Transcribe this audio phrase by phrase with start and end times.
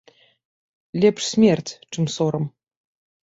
[1.03, 2.45] Лепш смерць чым сорам.